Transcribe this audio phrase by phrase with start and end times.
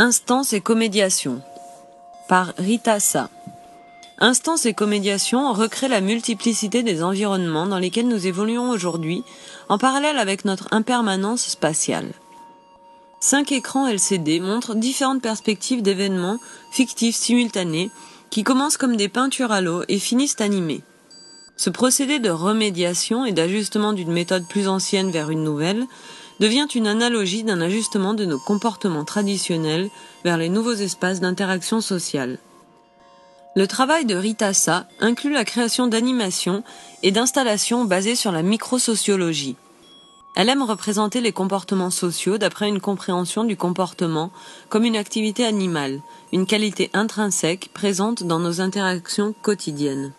[0.00, 1.42] Instance et comédiation
[2.28, 3.30] par Rita Sa.
[4.20, 9.24] Instance et comédiation recréent la multiplicité des environnements dans lesquels nous évoluons aujourd'hui,
[9.68, 12.12] en parallèle avec notre impermanence spatiale.
[13.18, 16.38] Cinq écrans LCD montrent différentes perspectives d'événements
[16.70, 17.90] fictifs simultanés
[18.30, 20.84] qui commencent comme des peintures à l'eau et finissent animés.
[21.56, 25.88] Ce procédé de remédiation et d'ajustement d'une méthode plus ancienne vers une nouvelle
[26.40, 29.90] devient une analogie d'un ajustement de nos comportements traditionnels
[30.24, 32.38] vers les nouveaux espaces d'interaction sociale.
[33.56, 36.62] Le travail de Rita Sa inclut la création d'animations
[37.02, 39.56] et d'installations basées sur la microsociologie.
[40.36, 44.30] Elle aime représenter les comportements sociaux d'après une compréhension du comportement
[44.68, 46.00] comme une activité animale,
[46.32, 50.12] une qualité intrinsèque présente dans nos interactions quotidiennes.